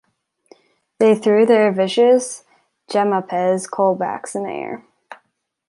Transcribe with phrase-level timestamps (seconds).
[0.97, 2.43] They threw their vicious
[2.89, 4.83] Jemmapes colbacks in the air.